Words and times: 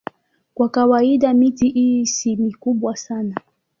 Kwa 0.53 0.69
kawaida 0.69 1.33
miti 1.33 1.69
hii 1.69 2.05
si 2.05 2.35
mikubwa 2.35 2.95
sana. 2.95 3.35